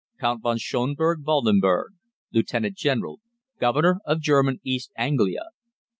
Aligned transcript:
=Count 0.19 0.41
VON 0.41 0.57
SCHONBURG 0.57 1.19
WALDENBURG, 1.27 1.91
Lieutenant 2.33 2.75
General, 2.75 3.19
Governor 3.59 3.99
of 4.03 4.19
German 4.19 4.59
East 4.63 4.91
Anglia. 4.97 5.49